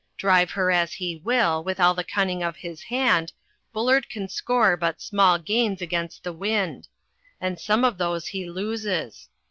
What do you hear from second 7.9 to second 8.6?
these he